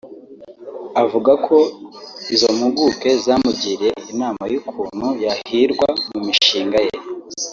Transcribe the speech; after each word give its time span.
Avuga 1.03 1.31
ko 1.45 1.57
izo 2.33 2.47
mpuguke 2.57 3.09
zamugiriye 3.25 3.91
inama 4.11 4.43
y’ukuntu 4.53 5.07
yahirwa 5.23 5.87
mu 6.09 6.19
mishinga 6.27 6.77
ye 6.87 6.95